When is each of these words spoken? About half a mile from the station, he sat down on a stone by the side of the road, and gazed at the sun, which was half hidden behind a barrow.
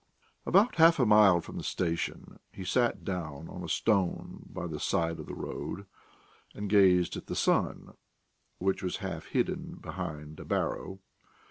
About 0.47 0.77
half 0.77 0.97
a 0.99 1.05
mile 1.05 1.41
from 1.41 1.57
the 1.57 1.63
station, 1.63 2.39
he 2.51 2.65
sat 2.65 3.05
down 3.05 3.47
on 3.47 3.63
a 3.63 3.69
stone 3.69 4.47
by 4.51 4.65
the 4.65 4.79
side 4.79 5.19
of 5.19 5.27
the 5.27 5.35
road, 5.35 5.85
and 6.55 6.71
gazed 6.71 7.17
at 7.17 7.27
the 7.27 7.35
sun, 7.35 7.93
which 8.57 8.81
was 8.81 8.97
half 8.97 9.25
hidden 9.27 9.75
behind 9.75 10.39
a 10.39 10.43
barrow. 10.43 11.01